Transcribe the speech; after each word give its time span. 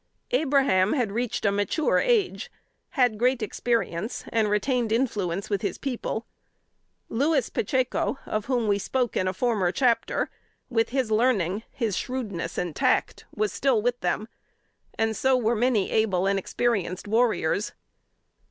Abraham 0.31 0.93
had 0.93 1.11
reached 1.11 1.45
a 1.45 1.51
mature 1.51 1.99
age; 1.99 2.49
had 2.97 3.19
great 3.19 3.43
experience, 3.43 4.25
and 4.29 4.49
retained 4.49 4.91
influence 4.91 5.47
with 5.47 5.61
his 5.61 5.77
people. 5.77 6.25
Louis 7.07 7.51
Pacheco, 7.51 8.17
of 8.25 8.45
whom 8.45 8.67
we 8.67 8.79
spoke 8.79 9.15
in 9.15 9.27
a 9.27 9.31
former 9.31 9.71
chapter, 9.71 10.31
with 10.71 10.89
his 10.89 11.11
learning, 11.11 11.61
his 11.69 11.95
shrewdness 11.95 12.57
and 12.57 12.75
tact, 12.75 13.25
was 13.35 13.53
still 13.53 13.79
with 13.79 13.99
them, 13.99 14.27
and 14.97 15.15
so 15.15 15.37
were 15.37 15.55
many 15.55 15.91
able 15.91 16.25
and 16.25 16.39
experienced 16.39 17.07
warriors. 17.07 17.73